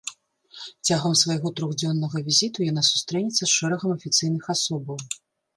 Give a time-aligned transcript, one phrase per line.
[0.89, 4.97] Цягам свайго трохдзённага візіту яна сустрэнецца з шэрагам афіцыйных асобаў.